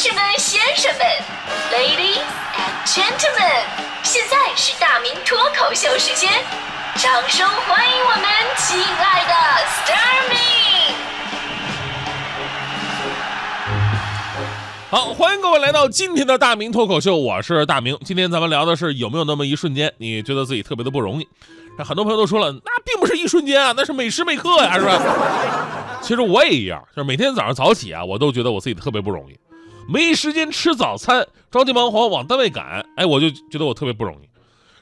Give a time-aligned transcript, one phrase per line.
[0.00, 1.00] 士们、先生们
[1.72, 2.22] ，Ladies
[2.54, 3.64] and Gentlemen，
[4.04, 6.30] 现在是大明脱口秀时间，
[6.94, 8.22] 掌声欢迎我们
[8.58, 9.34] 亲爱的
[9.66, 10.94] s t a r m i
[14.88, 17.98] 好，欢迎各位来到今天的大明脱口秀，我是大明。
[18.04, 21.26] 今天咱们聊的是有没有那么一瞬间，你觉得自己特别的不容易？
[21.84, 25.02] 很多朋友都说了，那并不是一瞬间啊，那是每时每刻呀，是吧？
[26.00, 29.36] 其实我也一样，就是每天早上早起啊，我都觉得我自己特别不容易，
[29.88, 34.28] 没时间吃早餐，着急忙慌往单位赶，哎，我就觉得我特别不容易。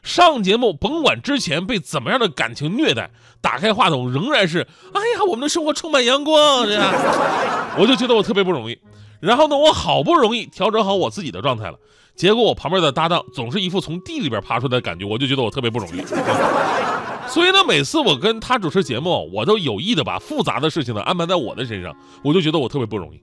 [0.02, 6.92] 上节目甭管之前被怎么样的感情虐待，打开话筒仍然是，哎呀，我们的生活充满阳光，这样，
[7.78, 8.78] 我就觉得我特别不容易。
[9.20, 11.78] 然后呢，我好不容易调整好我自己的状态了，
[12.14, 16.02] 结果我旁边的搭档总是一副从地里边爬出来的感觉，我就觉得我特别不容易。
[17.26, 23.20] 所以呢，每次我跟他主持节目，我都有意的把复杂的事情呢安排在我的身上，我就觉得我特别不容易。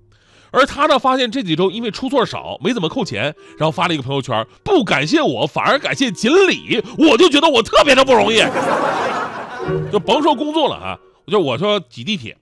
[0.53, 3.23] 而他呢，发现这几周因为出错少，没怎么扣钱，
[3.57, 8.37] 然后发了一个朋友圈，不感谢我，反而感谢锦鲤，我就觉得我特别的不容易。
[9.91, 12.37] 就甭说工作了啊，就我说挤地铁，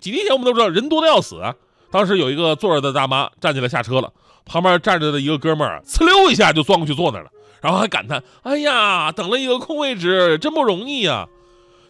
[0.00, 1.54] 挤地铁我们都知道人多的要死啊。
[1.90, 4.12] 当时有一个坐着的大妈站起来下车了，
[4.44, 11.28] 旁边站着的一个哥们儿呲溜一下就钻过去坐那了，然后还感叹：“哎呀，等了一个空位置真不容易呀！”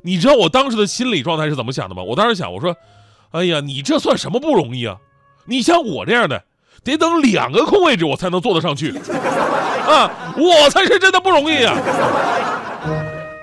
[0.03, 2.03] 你知道我当时的心理状态是怎么想的吗？
[2.03, 2.77] 我当时想，我说
[3.31, 4.97] ：“哎呀，你这算什么不容易啊？
[5.45, 6.45] 你像我这样的，
[6.85, 8.91] 得等两个空位置我才能坐得上去，
[9.87, 11.77] 啊，我才是真的不容易啊！”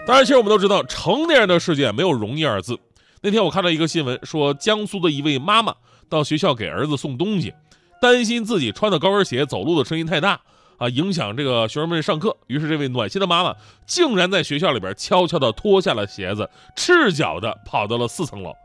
[0.08, 2.78] 当然，其实我们都知道，成年人的世界没有容易二字。
[3.22, 5.74] 那天我看到一个新闻，说江苏的一位妈妈。
[6.10, 7.54] 到学校给儿子送东西，
[8.02, 10.40] 担心自己穿的高跟鞋走路的声音太大
[10.80, 12.36] 啊，影响这个学生们上课。
[12.48, 13.54] 于是这位暖心的妈妈
[13.86, 18.56] 竟然在学校里边悄悄地脱下了鞋子，赤脚的跑到了四层楼。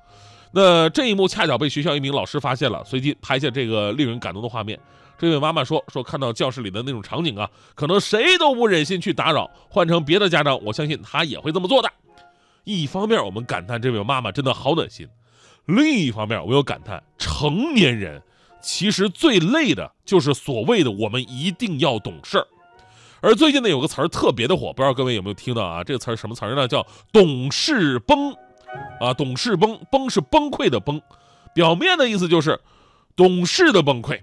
[0.55, 4.79] 那这一幕恰巧被学校一名老师发现了，随即拍下这个令人感动的画面。
[5.19, 9.51] 这位妈妈说：“说看到教室里的那种场景啊，可能谁都不忍心去打扰。
[9.69, 11.91] 换成别的家长，我相信他也会这么做的。”
[12.65, 15.09] 一方面，我们感叹这位妈妈真的好暖心。
[15.67, 18.23] 另一方面，我又感叹，成年人
[18.63, 22.47] 其实最累的就是所谓的我们一定要懂事儿。
[23.21, 25.83] 而最近呢，有个词儿特别的火，不知道各位有没有听到啊？
[25.83, 26.69] 这个词儿什么词儿呢？
[26.69, 28.37] 叫“懂事崩”。
[29.01, 31.01] 啊，懂事崩，崩是崩溃的崩，
[31.55, 32.61] 表面的意思就是
[33.17, 34.23] 懂事的崩溃，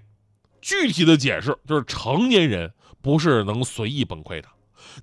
[0.62, 4.48] 具体的解释就是成年人不是能随意崩溃的。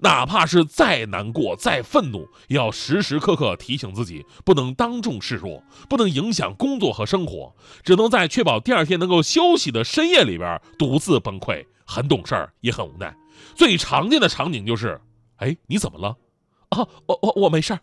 [0.00, 7.54] 哪怕是再难过、再愤怒，也要时时刻刻提醒自己，不能当众示弱，不能影响工作和生活，
[7.84, 13.16] 只能在确保第二天能够休息的深夜里边独自崩溃，很懂事儿，也很无奈。
[13.54, 15.00] 最常见的场景就是：
[15.36, 16.16] 哎，你怎么了？
[16.70, 17.80] 啊，我我我没事儿。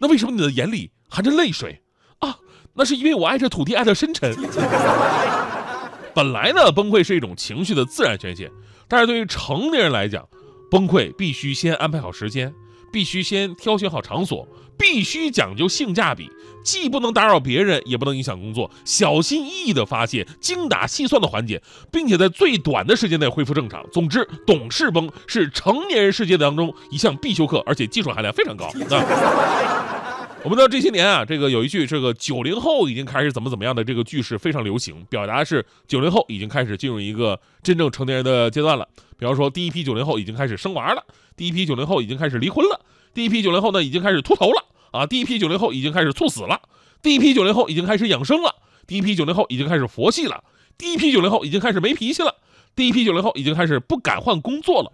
[0.00, 1.82] 那为什么你的眼里含着泪水？
[2.18, 2.36] 啊，
[2.74, 4.34] 那是因为我爱这土地爱得深沉。
[6.14, 8.50] 本来呢，崩溃是一种情绪的自然宣泄，
[8.88, 10.26] 但是对于成年人来讲，
[10.70, 12.52] 崩溃必须先安排好时间，
[12.92, 16.28] 必须先挑选好场所，必须讲究性价比，
[16.64, 23.84] 既不能打扰别人，也不能影响工作，小心翼翼的发泄，精打细算的缓解，并且在最短的时间内恢复正常。
[23.90, 28.66] 总之，懂事崩是成年人世界当中一项必修课，而且技术含量非常高。
[28.90, 29.96] 啊
[30.42, 38.88] 我们知道这些年啊，这个有一句这个九零后已经开始怎么怎么样的这个句式非常流行，表达是九零后已经开始进入一个真正成年人的阶段了。
[39.18, 41.04] 比方说，第一批九零后已经开始生娃了，
[41.36, 42.80] 第一批九零后已经开始离婚了，
[43.12, 46.60] 第一批九零后呢已经开始秃头了啊，第一批九零后已经开始猝死了，
[47.02, 48.54] 第一批九零后已经开始养生了，
[48.86, 50.42] 第一批九零后已经开始佛系了，
[50.76, 52.34] 第一批九零后已经开始没脾气了，
[52.74, 54.92] 第一批九零后已经开始不敢换工作了。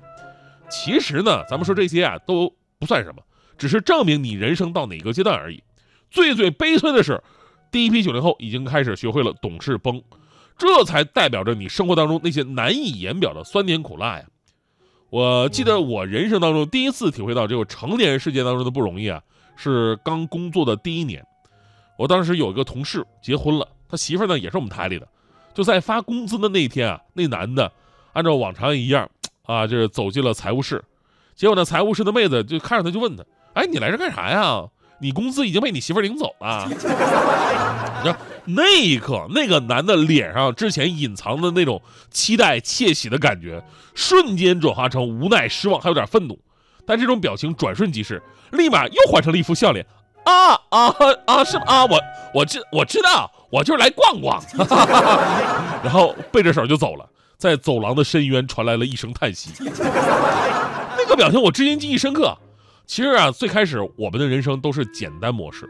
[0.69, 3.23] 其实呢，咱们说这些啊都不算什么。
[3.59, 5.62] 只是证明你人生到哪个阶段而已。
[6.11, 7.23] 最最悲催的是，
[7.73, 10.03] 第一批九零后已经开始学会了懂事崩，
[10.59, 14.27] 这才代表着你生活当中那些难以言表的酸甜苦辣呀。
[15.09, 19.23] 我记得我人生当中第一次体会到这个成年人世界当中的不容易啊，
[19.56, 21.25] 是刚工作的第一年。
[21.97, 25.09] 我当时有一个同事结婚了，他媳妇呢也是我们台里的，
[25.54, 27.72] 就在发工资的那天啊，那男的
[28.13, 29.10] 按照往常一样
[29.47, 30.84] 啊，就是走进了财务室，
[31.34, 33.25] 结果呢，财务室的妹子就看着他就问他。
[33.54, 34.66] 哎，你来这干啥呀？
[34.98, 36.69] 你工资已经被你媳妇领走了。
[38.47, 43.63] 你那一刻，那个男的脸上之前隐藏的那种期待、窃喜的感觉，
[43.95, 46.39] 瞬间转化成无奈、失望，还有点愤怒。
[46.86, 48.22] 但这种表情转瞬即逝，
[48.53, 49.84] 立马又换成了一副笑脸。
[50.24, 50.94] 啊啊
[51.27, 51.44] 啊！
[51.44, 52.00] 是啊，我
[52.34, 54.42] 我知我知道，我就是来逛逛。
[55.84, 59.50] 然后背着手就走了，在走廊的深渊传来了一声叹息。
[60.98, 62.36] 那个表情我至今记忆深刻。
[62.86, 65.68] 其实啊，最开始我们的人生都是简单模式，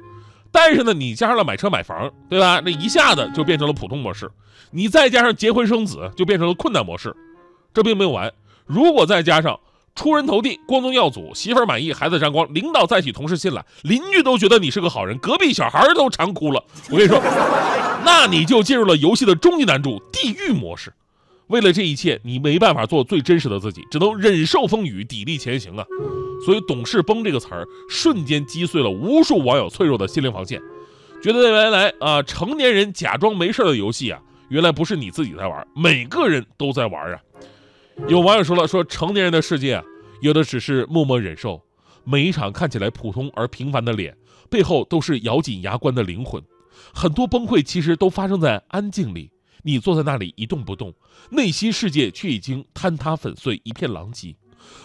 [0.51, 2.61] 但是呢，你加上了买车买房，对吧？
[2.65, 4.31] 那一下子就变成了普通模式。
[4.71, 7.15] 你再加上结婚生子，就变成了困难模式。
[7.75, 8.33] 这并没有完，
[8.65, 9.59] 如果再加上
[9.97, 16.63] 出人头地、光宗耀祖、媳妇儿满意、孩子沾光、领导再起、同事信赖、邻居都觉得你是个好人、隔壁小孩都馋哭了，
[16.93, 17.19] 我跟你说，
[18.05, 20.93] 那你就进入了游戏的终极难度——地狱模式。
[21.49, 25.85] 为了这一切，你没办法做最真实的自己，只能忍受风雨，砥砺前行啊！
[26.45, 30.61] 所以“懂事崩”这个词儿，瞬间击碎了无数网友脆弱的心灵防线，
[31.23, 37.19] 觉得原来啊，成年人假装没事的游戏啊，原来不是你自己在玩，每个人都在玩啊！
[38.09, 39.83] 有网友说了，说成年人的世界，
[40.21, 41.61] 有的只是默默忍受，
[42.05, 44.17] 每一场看起来普通而平凡的脸，
[44.49, 46.41] 背后都是咬紧牙关的灵魂，
[46.95, 49.33] 很多崩溃其实都发生在安静里。
[49.63, 50.95] 你坐在那里一动不动，
[51.31, 54.37] 内心世界却已经坍塌粉碎，一片狼藉。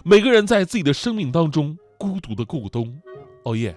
[0.04, 3.00] 每个人在自己的生命当中孤独的过冬。
[3.44, 3.76] 哦耶！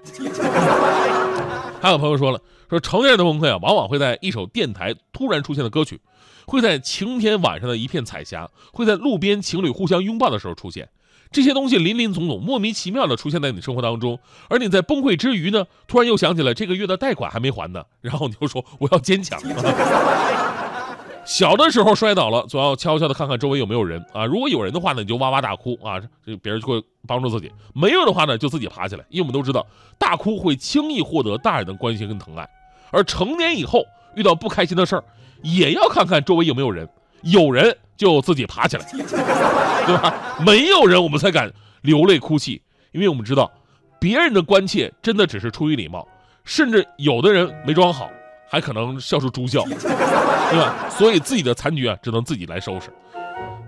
[1.84, 2.40] 还有朋友说了，
[2.70, 6.00] 说成年人的崩溃啊，往往会在一首电台突然出现的歌曲，
[6.46, 10.88] 会在晴天晚上的一片彩霞，会在路边情侣互相拥抱的时候出现。
[11.30, 14.18] 这些东西林林总总，莫名其妙的出现在你的生活当中。
[14.48, 19.38] 而你在崩溃之余呢，突然又想起了这个月的贷款还没还呢，然后你就说我要坚强。
[21.24, 24.24] 小的时候摔倒了，总要悄悄的看看周围有没有人啊。
[24.24, 29.04] 如果有人的话呢，你就哇哇大哭啊，这别人就会帮助自己；没有的话呢，就自己爬起来。
[29.08, 29.66] 因为我们都知道，
[29.98, 32.48] 大哭会轻易获得大人的关心跟疼爱。
[32.90, 33.84] 而成年以后
[34.14, 35.04] 遇到不开心的事儿，
[35.42, 36.88] 也要看看周围有没有人，
[37.22, 40.14] 有人就自己爬起来， 对吧？
[40.44, 41.50] 没有人我们才敢
[41.82, 42.60] 流泪哭泣，
[42.92, 43.50] 因为我们知道，
[43.98, 46.06] 别人的关切真的只是出于礼貌，
[46.44, 48.08] 甚至有的人没装好。
[48.54, 50.88] 还可能笑出猪笑，对吧？
[50.88, 52.88] 所以自己的残局啊，只能自己来收拾。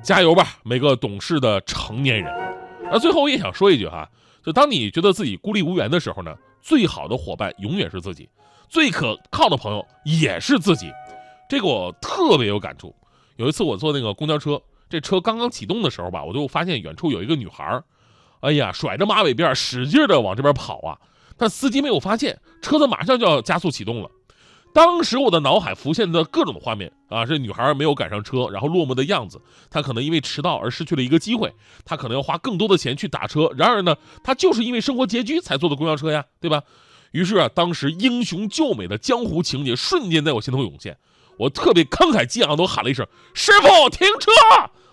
[0.01, 2.33] 加油吧，每个懂事的成年人。
[2.85, 4.09] 那最后我也想说一句哈，
[4.45, 8.29] 就当你觉得自己孤立无援的时候呢，最好的伙伴永远是自己，
[8.69, 10.93] 最可靠的朋友也是自己。
[11.49, 12.95] 这个我特别有感触。
[13.35, 17.83] 有一次我坐那个公交车，这车刚刚启动的时候吧，我就发现远处有一个女孩，
[18.39, 20.97] 哎呀，甩着马尾辫，使劲的往这边跑啊。
[21.37, 24.09] 但司机没有发现，车子马上就要加速启动了。
[24.77, 29.41] 当时我的脑海浮现的各种画面啊，这女孩没有赶上车，然后落寞的样子，
[29.71, 31.51] 她可能因为迟到而失去了一个机会，
[31.87, 33.51] 她可能要花更多的钱去打车。
[33.57, 36.63] 然而呢，她就是因为生活拮据才坐的公交车呀，对吧？
[37.13, 40.99] 于是啊，当时英雄救美的江湖情节瞬间在我心头涌现，
[41.39, 44.31] 我特别慷慨激昂都喊了一声：“师傅，停车！”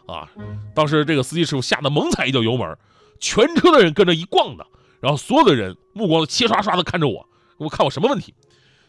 [0.07, 0.29] 啊，
[0.73, 2.77] 当时这个司机师傅吓得猛踩一脚油门，
[3.19, 4.65] 全车的人跟着一逛的，
[5.01, 7.27] 然后所有的人目光齐刷刷地看着我，
[7.57, 8.33] 我看我什么问题？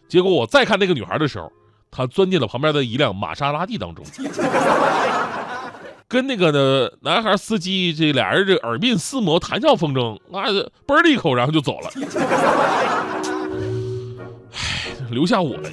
[0.09, 1.51] 结果我再看那个女孩的时候，
[1.91, 4.05] 她钻进了旁边的一辆玛莎拉蒂当中，
[6.07, 10.45] 跟那个呢男孩司机这俩人这耳鬓厮磨，谈笑风生，啊，
[10.87, 11.91] 嘣了一口，然后就走了。
[14.53, 15.71] 唉，留下我了。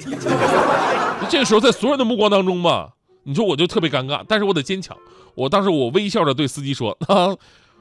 [1.28, 2.90] 这个时候在所有人的目光当中吧，
[3.22, 4.96] 你说我就特别尴尬，但是我得坚强。
[5.34, 7.34] 我当时我微笑着对司机说：“啊，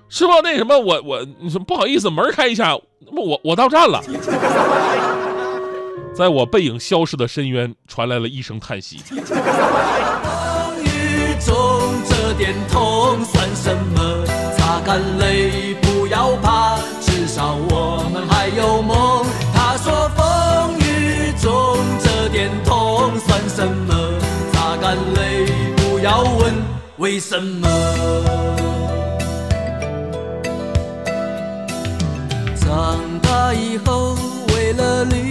[0.08, 1.26] 师傅，那什么，我我
[1.66, 4.02] 不好意思，门开一下，我我到站了。”
[6.14, 8.98] 在我背影消失的深渊，传来了一声叹息。
[8.98, 9.24] 风
[10.84, 11.56] 雨中
[12.08, 14.26] 这点痛算什么？
[14.58, 19.26] 擦干泪，不要怕，至少我们还有梦。
[19.54, 23.94] 他说风雨中这点痛算什么？
[24.52, 25.46] 擦干泪，
[25.78, 26.54] 不要问
[26.98, 27.68] 为什么。
[32.60, 34.18] 长大以后。
[34.54, 35.31] 为了理，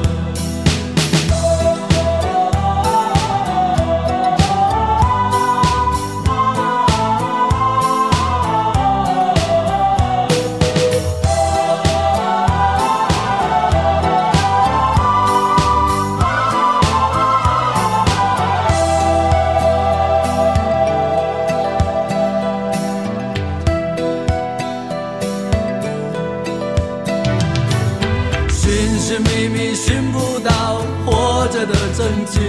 [29.11, 32.39] 是秘密寻不到活着的证据，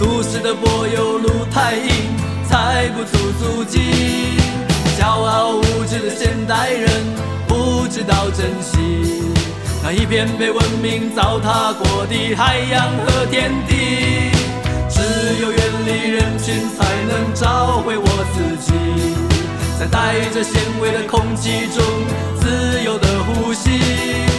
[0.00, 1.92] 都市的柏油路太硬，
[2.50, 3.78] 踩不出足迹，
[4.98, 6.90] 骄傲无知的现代人
[7.46, 9.30] 不知道珍惜。
[9.80, 14.32] 那一片被文明糟蹋过的海洋和天地，
[14.90, 18.72] 只有远离人群才能找回我自己，
[19.78, 21.84] 在带着咸味的空气中
[22.40, 24.33] 自由的呼吸。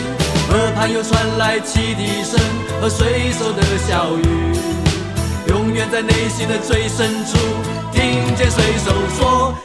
[0.75, 2.38] 还有传来汽笛声
[2.82, 4.22] 和水手的笑语，
[5.48, 7.38] 永远在内心的最深处
[7.94, 9.55] 听见水手说。